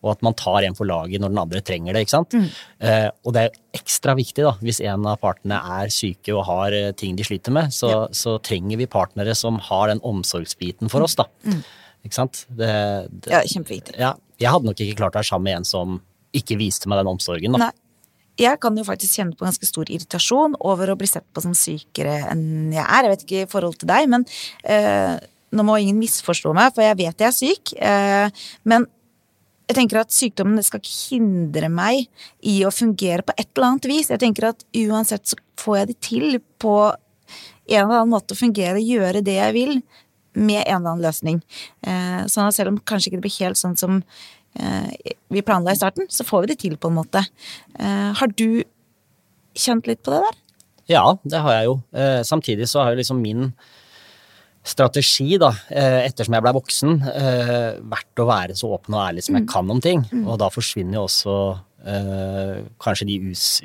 [0.06, 2.04] Og at man tar en for laget når den andre trenger det.
[2.06, 2.36] ikke sant?
[2.38, 6.78] Eh, og det er ekstra viktig da, hvis en av partene er syke og har
[6.78, 11.02] eh, ting de sliter med, så, så trenger vi partnere som har den omsorgsbiten for
[11.08, 11.18] oss.
[11.18, 11.26] da.
[12.06, 12.46] Ikke sant?
[12.54, 12.70] Det,
[13.10, 13.98] det, Ja, kjempeviktig.
[13.98, 15.98] ja, jeg hadde nok ikke klart å være sammen med en som
[16.38, 17.58] ikke viste meg den omsorgen.
[17.58, 17.66] da.
[17.72, 17.74] Nei.
[18.40, 21.56] Jeg kan jo faktisk kjenne på ganske stor irritasjon over å bli sett på som
[21.58, 23.06] sykere enn jeg er.
[23.06, 24.24] Jeg vet ikke i forhold til deg, men
[24.64, 25.18] eh,
[25.56, 27.74] nå må ingen misforstå meg, for jeg vet jeg er syk.
[27.76, 28.88] Eh, men
[29.70, 32.08] jeg tenker at sykdommen skal ikke hindre meg
[32.42, 34.10] i å fungere på et eller annet vis.
[34.10, 38.40] Jeg tenker at uansett så får jeg det til på en eller annen måte å
[38.40, 39.76] fungere, gjøre det jeg vil,
[40.40, 41.40] med en eller annen løsning.
[41.86, 44.00] Eh, sånn at selv om kanskje ikke det blir helt sånn som
[45.30, 47.22] vi planla i starten, så får vi det til på en måte.
[47.80, 48.64] Eh, har du
[49.58, 50.40] kjent litt på det der?
[50.90, 51.76] Ja, det har jeg jo.
[51.94, 53.52] Eh, samtidig så har jo liksom min
[54.66, 59.24] strategi, da, eh, ettersom jeg ble voksen, eh, vært å være så åpen og ærlig
[59.24, 60.04] som jeg kan om ting.
[60.26, 61.36] Og da forsvinner jo også
[61.88, 63.18] eh, kanskje de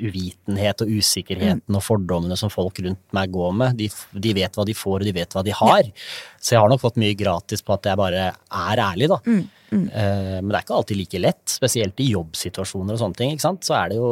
[0.05, 3.77] uvitenhet og usikkerheten og fordommene som folk rundt meg går med.
[3.79, 3.89] De,
[4.25, 5.91] de vet hva de får, og de vet hva de har.
[6.39, 9.21] Så jeg har nok fått mye gratis på at jeg bare er ærlig, da.
[9.75, 13.39] Eh, men det er ikke alltid like lett, spesielt i jobbsituasjoner og sånne ting.
[13.41, 14.11] Så er det jo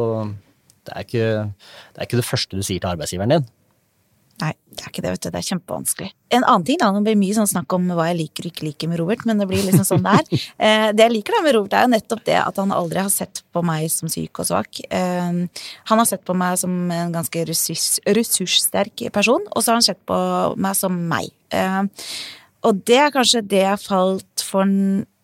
[0.84, 1.28] det er, ikke,
[1.94, 3.46] det er ikke det første du sier til arbeidsgiveren din.
[4.42, 5.30] Nei, det er ikke det, vet du.
[5.30, 6.10] Det er kjempevanskelig.
[6.34, 8.66] En annen ting, da, det blir mye sånn snakk om hva jeg liker og ikke
[8.66, 10.44] liker med Robert, men det blir liksom sånn det er.
[10.64, 13.12] Eh, det jeg liker da med Robert, er jo nettopp det at han aldri har
[13.12, 14.82] sett på meg som syk og svak.
[14.90, 19.82] Eh, han har sett på meg som en ganske ressurs, ressurssterk person, og så har
[19.82, 20.18] han sett på
[20.62, 21.30] meg som meg.
[21.54, 21.82] Eh,
[22.64, 24.70] og det er kanskje det jeg falt for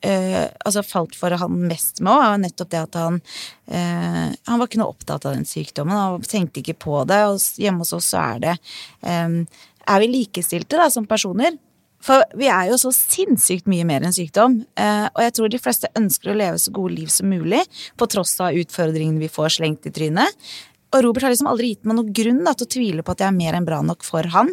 [0.06, 4.68] eh, altså falt for han mest med òg, nettopp det at han uh, Han var
[4.68, 7.20] ikke noe opptatt av den sykdommen, han tenkte ikke på det.
[7.30, 8.56] Og hjemme hos oss så er det
[9.04, 9.42] um,
[9.86, 11.58] Er vi likestilte da, som personer?
[12.00, 14.62] For vi er jo så sinnssykt mye mer enn sykdom.
[14.80, 17.66] Uh, og jeg tror de fleste ønsker å leve så gode liv som mulig,
[18.00, 20.48] på tross av utfordringene vi får slengt i trynet.
[20.96, 23.20] Og Robert har liksom aldri gitt meg noen grunn da, til å tvile på at
[23.22, 24.48] jeg er mer enn bra nok for han,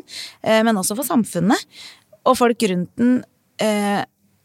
[0.44, 1.62] men også for samfunnet.
[2.28, 3.14] Og folk rundt den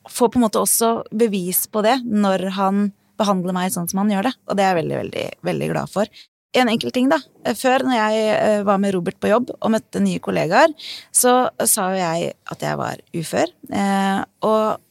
[0.10, 2.90] får på en måte også bevis på det når han
[3.22, 4.36] behandler meg sånn som han gjør det.
[4.50, 6.22] Og det er jeg veldig, veldig, veldig glad for.
[6.58, 7.22] En enkel ting, da.
[7.56, 10.74] Før, når jeg eh, var med Robert på jobb og møtte nye kollegaer,
[11.16, 13.54] så sa jo jeg at jeg var ufør.
[13.72, 14.82] Eh, og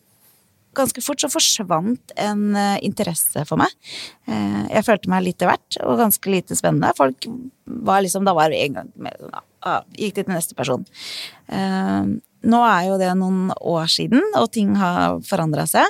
[0.79, 3.75] ganske fort så forsvant en eh, interesse for meg.
[4.31, 6.95] Jeg følte meg lite verdt og ganske lite spennende.
[6.97, 7.27] Folk
[7.91, 10.87] var liksom Da var det en gang med sånn, ah, Gikk de til neste person.
[12.43, 15.85] Nå er jo det noen år siden, og ting har forandra seg.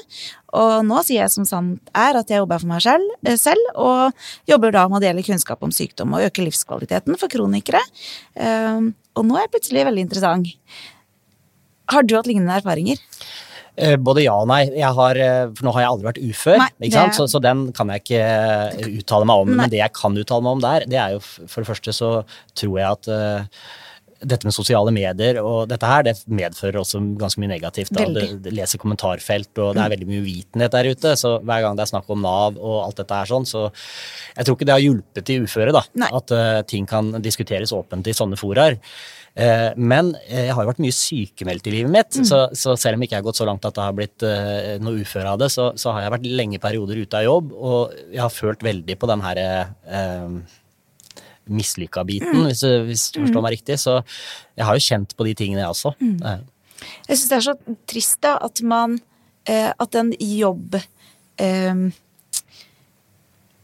[0.58, 3.68] Og nå sier jeg som sant er at jeg jobber for meg selv, eh, selv,
[3.78, 4.10] og
[4.50, 7.82] jobber da med å dele kunnskap om sykdom og øke livskvaliteten for kronikere.
[8.34, 8.80] Eh,
[9.14, 10.50] og nå er jeg plutselig veldig interessant.
[11.90, 12.98] Har du hatt lignende erfaringer?
[13.78, 14.64] Eh, Både ja og nei.
[14.74, 17.72] Jeg har, eh, for nå har jeg aldri vært ufør, Nei, det- Så, så den
[17.72, 19.48] kan jeg ikke uttale meg om.
[19.48, 19.56] Nei.
[19.56, 22.24] Men det jeg kan uttale meg om der, det er jo for det første så
[22.54, 23.50] tror jeg at
[24.20, 27.92] dette med sosiale medier og dette her, det medfører også ganske mye negativt.
[27.96, 28.06] Da.
[28.10, 31.14] Du, leser kommentarfelt, og det er veldig mye uvitenhet der ute.
[31.20, 34.46] Så hver gang det er snakk om Nav og alt dette her sånn, så jeg
[34.46, 35.84] tror ikke det har hjulpet de uføre, da.
[36.04, 36.10] Nei.
[36.20, 38.78] At uh, ting kan diskuteres åpent i sånne foraer.
[39.38, 42.24] Eh, men eh, jeg har jo vært mye sykemeldt i livet mitt, Mm.
[42.26, 44.74] så, så selv om ikke jeg har gått så langt at det har blitt uh,
[44.82, 47.94] noe uføre av det, så, så har jeg vært lenge perioder ute av jobb, og
[48.10, 49.46] jeg har følt veldig på den herre
[49.86, 50.58] eh,
[51.50, 52.46] mislykka biten, Mm.
[52.48, 53.78] hvis, du- hvis du forstår meg riktig.
[53.82, 53.98] Så
[54.56, 55.94] jeg har jo kjent på de tingene, jeg også.
[56.00, 56.44] Mm.
[57.08, 59.00] Jeg syns det er så trist da, at man
[59.46, 60.74] eh, At en jobb
[61.38, 61.74] eh,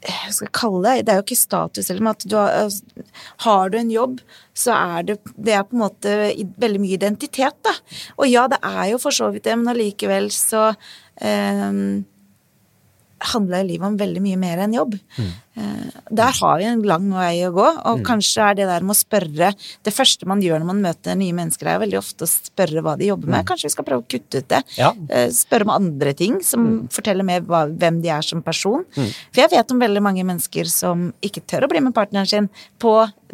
[0.06, 1.06] Hva skal jeg kalle det?
[1.06, 3.06] Det er jo ikke status, heller, men at du har, altså,
[3.46, 4.20] har du en jobb,
[4.54, 6.12] så er det Det er på en måte
[6.62, 7.72] veldig mye identitet, da.
[8.18, 10.68] Og ja, det er jo for så vidt det, men allikevel så
[11.20, 11.80] eh,
[13.32, 14.94] handler livet om veldig mye mer enn jobb.
[15.18, 18.92] Eh, Der har vi en lang vei å gå, og kanskje er det der med
[18.92, 19.48] å spørre
[19.86, 22.96] Det første man gjør når man møter nye mennesker, er veldig ofte å spørre hva
[23.00, 23.46] de jobber med.
[23.48, 24.62] Kanskje vi skal prøve å kutte ut det.
[24.76, 24.92] Ja.
[25.08, 28.84] Eh, Spørre om andre ting som forteller mer hvem de er som person.
[28.94, 32.50] For jeg vet om veldig mange mennesker som ikke tør å bli med partneren sin
[32.82, 32.92] på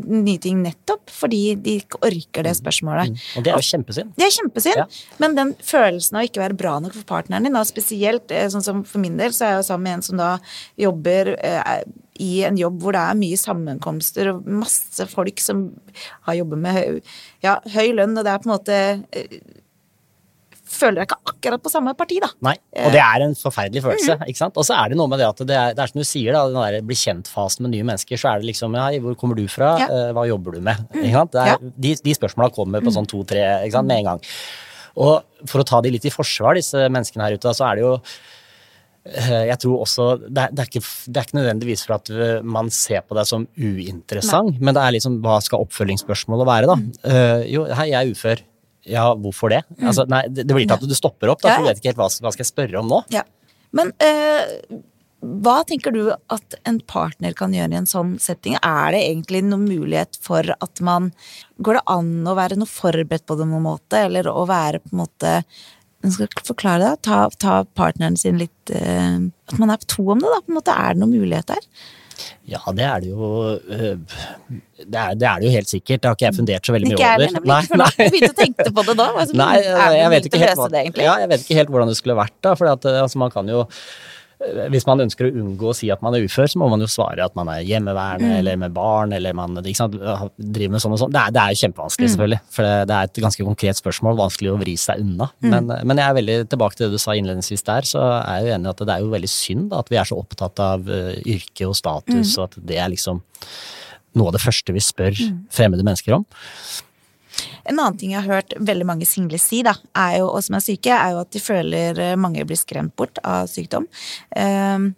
[0.08, 3.12] nye ting nettopp fordi de ikke orker det spørsmålet.
[3.36, 4.14] og det er jo kjempesynd.
[4.16, 4.86] Det er kjempesynd, Ja.
[5.18, 8.62] men den følelsen av ikke være bra nok for partneren din, og spesielt eh, sånn
[8.64, 10.38] som for min del, så er jeg jo sammen med en som da
[10.78, 11.82] jobber eh,
[12.20, 15.70] i en jobb hvor det er mye sammenkomster og masse folk som
[16.28, 17.00] har jobbet med høy,
[17.44, 18.78] ja, høy lønn, og det er på en måte
[19.16, 19.38] eh,
[20.72, 22.30] Føler deg ikke akkurat på samme parti, da.
[22.46, 22.86] Nei, Eh.
[22.86, 24.14] og det er en forferdelig følelse.
[24.24, 24.56] ikke sant?
[24.56, 26.32] Og så er det noe med det at det er, det er som du sier,
[26.32, 29.36] da, den der bli kjent-fasen med nye mennesker, så er det liksom ja, hvor kommer
[29.36, 29.74] du fra?
[29.82, 29.88] Ja.
[29.92, 30.80] Eh, hva jobber du med?
[30.96, 31.32] Ikke sant?
[31.36, 31.58] Det er, Ja.
[31.76, 34.24] De, de spørsmåla kommer på sånn to-tre ikke sant, med en gang.
[34.96, 37.84] Og for å ta de litt i forsvar, disse menneskene her ute, så er det
[37.84, 38.08] jo eh,
[39.02, 42.44] jeg tror også, det er, det, er ikke, det er ikke nødvendigvis for at eh,
[42.46, 46.76] man ser på deg som uinteressant, men det er liksom hva skal oppfølgingsspørsmålet være, da?
[47.10, 48.44] Eh, jo, hei, jeg er ufør.
[48.92, 49.60] Ja, hvorfor det?
[49.80, 51.92] Altså, nei, det, det blir til at du stopper opp, da, for du vet ikke
[51.92, 53.02] helt hva, hva skal jeg spørre om nå.
[53.14, 53.22] Ja.
[53.74, 54.80] Men uh,
[55.22, 58.56] hva tenker du at en partner kan gjøre i en sånn setting?
[58.58, 61.12] Er det egentlig noen mulighet for at man
[61.62, 64.80] Går det an å være noe forberedt på det på noen måte, eller å være
[64.82, 65.34] på en måte
[66.02, 69.18] jeg skal forklare det, ta, ta partneren sin litt eh,
[69.52, 70.40] At man er to om det, da.
[70.42, 71.66] på en måte Er det noen mulighet der?
[72.46, 73.96] Ja, det er det jo øh,
[74.82, 76.02] det er, det er det jo helt sikkert.
[76.02, 77.34] Det har ikke jeg fundert så veldig mye Ikke over.
[77.36, 77.58] nemlig.
[77.70, 79.06] For nå jeg begynte å tenke på det da.
[79.22, 81.98] Altså, Nei, jeg vet, ikke helt hva, det, ja, jeg vet ikke helt hvordan det
[81.98, 82.54] skulle vært, da.
[82.58, 83.62] For at, altså, man kan jo
[84.72, 86.88] hvis man ønsker å unngå å si at man er ufør, så må man jo
[86.90, 88.38] svare at man er hjemmeværende Mm.
[88.38, 91.12] eller med barn eller man sant, driver med sånn og sånn.
[91.12, 92.14] Det det er kjempevanskelig, Mm.
[92.16, 92.40] selvfølgelig.
[92.50, 95.30] For det, det er et ganske konkret spørsmål, vanskelig å vri seg unna.
[95.42, 95.50] Mm.
[95.50, 98.46] Men, men jeg er veldig tilbake til det du sa innledningsvis der, så er jeg
[98.48, 100.58] jo enig i at det er jo veldig synd da, at vi er så opptatt
[100.60, 102.38] av uh, yrke og status, Mm.
[102.38, 103.22] og at det er liksom
[104.14, 105.14] noe av det første vi spør
[105.50, 106.26] fremmede mennesker om.
[107.68, 110.58] En annen ting jeg har hørt veldig mange single si, da, er jo, og som
[110.58, 113.88] er syke, er jo at de føler eh, mange blir skremt bort av sykdom.
[114.38, 114.92] Ehm,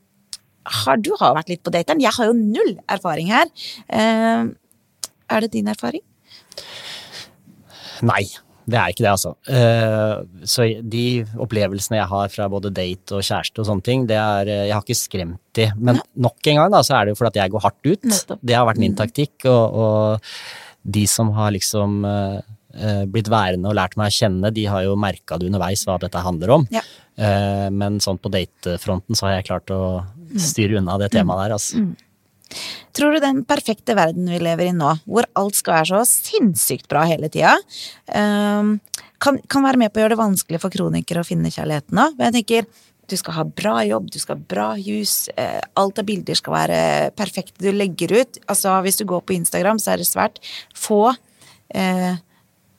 [0.84, 2.02] har, du har vært litt på dateren.
[2.02, 3.50] Jeg har jo null erfaring her.
[3.92, 4.54] Ehm,
[5.30, 6.04] er det din erfaring?
[8.04, 8.24] Nei,
[8.64, 9.34] det er ikke det, altså.
[9.44, 11.04] Eh, så de
[11.44, 14.76] opplevelsene jeg har fra både date og kjæreste og sånne ting, det er eh, Jeg
[14.76, 17.40] har ikke skremt de, men nok en gang da, så er det jo fordi at
[17.42, 18.06] jeg går hardt ut.
[18.08, 18.40] Nettopp.
[18.40, 20.30] Det har vært min taktikk, og, og
[20.84, 22.40] de som har liksom eh,
[22.76, 25.96] eh, blitt værende og lært meg å kjenne, de har jo merka det underveis hva
[26.02, 26.66] dette handler om.
[26.74, 26.84] Ja.
[27.16, 29.82] Eh, men sånn på datefronten så har jeg klart å
[30.40, 31.84] styre unna det temaet der, altså.
[32.94, 36.86] Tror du den perfekte verden vi lever i nå, hvor alt skal være så sinnssykt
[36.90, 37.56] bra hele tida,
[39.24, 42.20] kan, kan være med på å gjøre det vanskelig for kronikere å finne kjærligheten òg?
[42.20, 42.68] Jeg tenker,
[43.10, 46.56] du skal ha bra jobb, du skal ha bra hus, eh, alt av bilder skal
[46.56, 46.78] være
[47.18, 48.38] perfekte du legger ut.
[48.46, 50.40] Altså, hvis du går på Instagram, så er det svært
[50.76, 51.02] få
[51.74, 52.14] eh,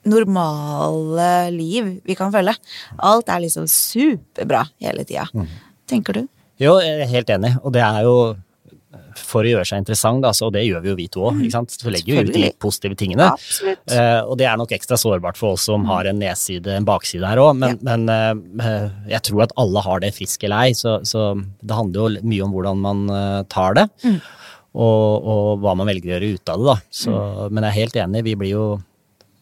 [0.05, 2.55] normale liv vi kan følge.
[2.97, 5.27] Alt er liksom superbra hele tida.
[5.89, 6.25] Tenker du?
[6.61, 8.17] Jo, jeg er helt enig, og det er jo
[9.19, 11.41] for å gjøre seg interessant, da, så, og det gjør vi jo vi to òg.
[11.51, 13.29] Så legger vi ut de positive tingene.
[13.35, 13.83] Absolutt.
[13.91, 17.27] Eh, og det er nok ekstra sårbart for oss som har en nedside, en bakside
[17.27, 20.97] her òg, men, men eh, jeg tror at alle har det frisk eller ei, så,
[21.07, 23.87] så det handler jo mye om hvordan man eh, tar det.
[24.75, 26.75] Og, og hva man velger å gjøre ut av det, da.
[26.91, 27.11] Så,
[27.47, 28.65] Men jeg er helt enig, vi blir jo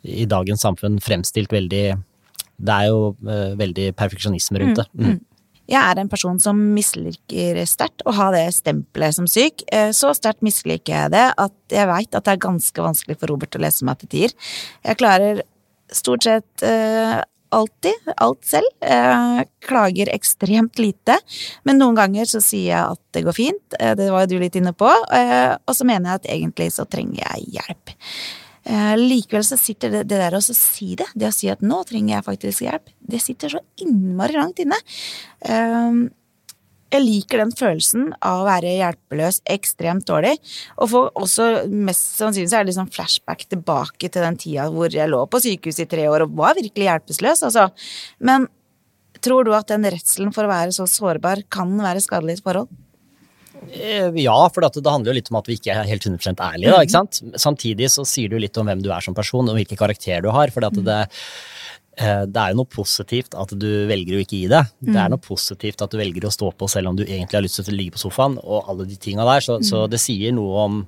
[0.04, 1.86] i dagens samfunn fremstilt veldig
[2.60, 4.86] Det er jo uh, veldig perfeksjonisme rundt det.
[4.94, 5.16] Mm.
[5.70, 9.64] Jeg er en person som misliker sterkt å ha det stempelet som syk.
[9.72, 13.32] Eh, Så sterkt misliker jeg det at jeg veit at det er ganske vanskelig for
[13.32, 14.34] Robert å lese meg til tider.
[14.84, 15.44] Jeg klarer
[15.94, 17.22] stort sett eh,
[17.54, 18.70] alltid alt selv.
[18.82, 21.18] Jeg klager ekstremt lite.
[21.64, 23.78] Men noen ganger så sier jeg at det går fint.
[23.80, 24.90] Eh, det var jo du litt inne på.
[24.90, 27.94] Eh, og så mener jeg at egentlig så trenger jeg hjelp.
[28.64, 31.82] Eh, likevel så sitter det, det der å si det, det å si at nå
[31.88, 34.78] trenger jeg faktisk hjelp, det sitter så innmari langt inne.
[35.44, 36.04] Eh,
[36.94, 40.36] jeg liker den følelsen av å være hjelpeløs ekstremt dårlig.
[40.78, 44.94] Og får også mest sannsynlig så er det liksom flashback tilbake til den tida hvor
[44.94, 47.66] jeg lå på sykehus i tre år og var virkelig hjelpeløs, altså.
[48.22, 48.46] Men
[49.26, 52.46] tror du at den redselen for å være så sårbar kan være skadelig i et
[52.46, 52.70] forhold?
[53.72, 56.72] Eh, Ja, for det, handler jo litt om at vi ikke er helt 100 ærlige.
[56.72, 57.22] Da, ikke sant?
[57.40, 60.24] Samtidig så sier det jo litt om hvem du er som person, og hvilken karakter
[60.24, 60.52] du har.
[60.54, 60.96] For det,
[61.98, 64.64] eh, det er jo noe positivt at du velger å ikke gi det.
[64.82, 67.46] Det er noe positivt at du velger å stå på selv om du egentlig har
[67.46, 69.46] lyst til å ligge på sofaen, og alle de tinga der.
[69.46, 70.84] Så, så det sier noe om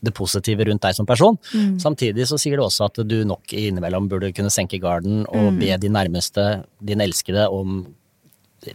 [0.00, 1.36] det positive rundt deg som person.
[1.80, 5.76] Samtidig så sier det også at du nok innimellom burde kunne senke garden og be
[5.76, 7.82] din nærmeste, din elskede, om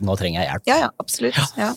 [0.02, 0.70] nå trenger jeg hjelp.
[0.70, 1.58] Ja, ja, absolutt.
[1.58, 1.74] Ja.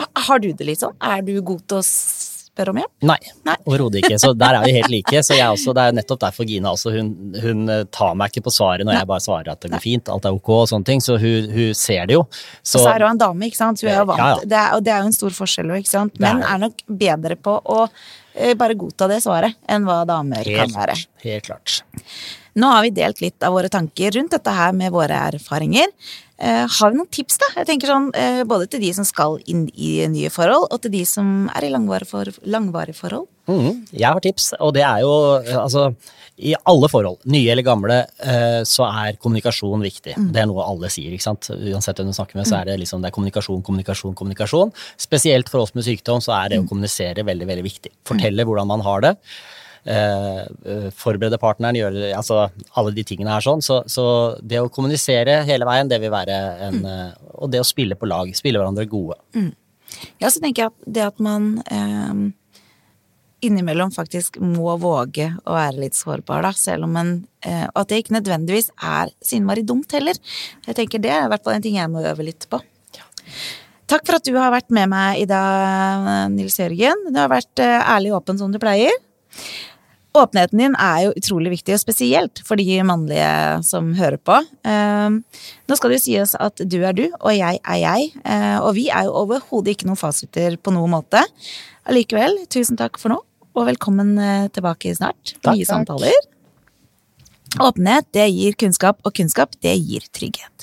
[0.00, 0.96] Ha- Har du det litt sånn?
[1.00, 2.90] Er du god til å spørre om hjelp?
[3.06, 3.54] Nei, Nei.
[3.64, 4.18] overhodet ikke.
[4.20, 5.20] Så der er vi helt like.
[5.24, 8.52] Så også, det er nettopp derfor Gina også, hun, hun eh, tar meg ikke på
[8.52, 11.00] svaret når jeg bare svarer at det går fint, alt er ok og sånne ting.
[11.04, 12.24] Så hun, hun ser det jo.
[12.26, 13.80] Og så er hun en dame, ikke sant.
[13.84, 14.18] Hun er jo vant.
[14.24, 14.50] Ja, ja.
[14.52, 16.18] Det er, og det er jo en stor forskjell òg, ikke sant.
[16.20, 17.86] Menn er nok bedre på å
[18.34, 20.98] eh, bare godta det svaret enn hva damer kan være.
[21.24, 21.80] helt klart.
[22.58, 25.86] Nå har vi delt litt av våre tanker rundt dette her med våre erfaringer.
[26.40, 27.50] Eh, har vi noen tips, da?
[27.58, 30.90] Jeg tenker sånn, eh, Både til de som skal inn i nye forhold, og til
[30.94, 33.28] de som er i langvarige for, langvarig forhold.
[33.46, 35.94] Mhm, jeg har tips, og det er jo eh, altså
[36.40, 40.14] i alle forhold, nye eller gamle, eh, så er kommunikasjon viktig.
[40.32, 41.12] Det er noe alle sier.
[41.12, 41.50] ikke sant?
[41.50, 44.72] Uansett hvem du snakker med, så er det liksom det er kommunikasjon, kommunikasjon, kommunikasjon.
[44.96, 47.92] Spesielt for oss med sykdom så er det å kommunisere veldig veldig viktig.
[48.08, 49.16] Fortelle hvordan man har det.
[49.80, 52.42] Eh, eh, forberede partneren, gjøre altså
[52.76, 53.62] alle de tingene her sånn.
[53.64, 54.04] Så, så
[54.44, 57.06] det å kommunisere hele veien, det vil være en eh,
[57.40, 58.28] Og det å spille på lag.
[58.36, 59.16] Spille hverandre gode.
[60.20, 62.20] Ja, så tenker jeg at det at man eh,
[63.48, 67.90] innimellom faktisk må våge å være litt sårbar, da, selv om en eh, Og at
[67.90, 70.20] det ikke nødvendigvis er så innmari dumt heller.
[70.68, 72.60] Jeg tenker Det er i hvert fall en ting jeg må øve litt på.
[73.90, 77.08] Takk for at du har vært med meg i dag, Nils Jørgen.
[77.10, 78.92] Du har vært eh, ærlig og åpen som du pleier.
[80.10, 83.30] Åpenheten din er jo utrolig viktig, og spesielt for de mannlige
[83.62, 84.40] som hører på.
[84.66, 85.18] Eh,
[85.70, 88.08] nå skal det jo sies at du er du, og jeg er jeg.
[88.24, 91.22] eh, og vi er jo overhodet ikke noen fasiter på noen måte.
[91.86, 93.20] Allikevel, tusen takk for nå,
[93.54, 95.36] og velkommen eh, tilbake snart.
[95.38, 95.70] Takk, Nye takk.
[95.70, 96.29] samtaler.
[97.58, 100.60] Åpenhet det gir kunnskap, og kunnskap det gir trygghet.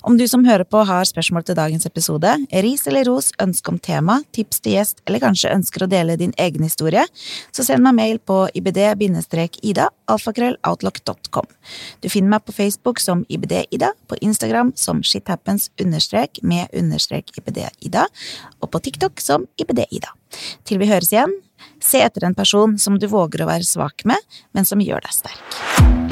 [0.00, 2.30] Om du som hører på har spørsmål til dagens episode,
[2.64, 6.32] ris eller ros, ønske om tema, tips til gjest, eller kanskje ønsker å dele din
[6.40, 7.04] egen historie,
[7.52, 11.52] så send meg mail på ibd-ida, alfakrølloutlook.com.
[12.00, 18.08] Du finner meg på Facebook som ibd-ida, på Instagram som shithappens understrek med understrek ibd-ida,
[18.60, 20.16] og på TikTok som ibd-ida.
[20.64, 21.36] Til vi høres igjen,
[21.82, 24.18] se etter en person som du våger å være svak med,
[24.56, 26.11] men som gjør deg sterk.